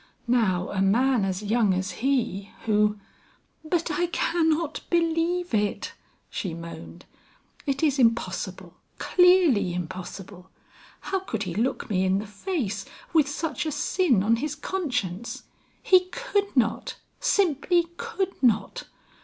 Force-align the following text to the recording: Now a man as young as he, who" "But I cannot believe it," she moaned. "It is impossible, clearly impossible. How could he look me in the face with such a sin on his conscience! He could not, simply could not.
Now 0.25 0.69
a 0.71 0.81
man 0.81 1.23
as 1.23 1.43
young 1.43 1.75
as 1.75 1.91
he, 2.01 2.49
who" 2.65 2.97
"But 3.63 3.91
I 3.91 4.07
cannot 4.07 4.81
believe 4.89 5.53
it," 5.53 5.93
she 6.27 6.55
moaned. 6.55 7.05
"It 7.67 7.83
is 7.83 7.99
impossible, 7.99 8.73
clearly 8.97 9.75
impossible. 9.75 10.49
How 11.01 11.19
could 11.19 11.43
he 11.43 11.53
look 11.53 11.87
me 11.87 12.03
in 12.03 12.17
the 12.17 12.25
face 12.25 12.83
with 13.13 13.29
such 13.29 13.67
a 13.67 13.71
sin 13.71 14.23
on 14.23 14.37
his 14.37 14.55
conscience! 14.55 15.43
He 15.83 16.05
could 16.05 16.57
not, 16.57 16.97
simply 17.19 17.85
could 17.97 18.41
not. 18.41 18.85